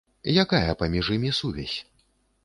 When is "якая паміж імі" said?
0.43-1.31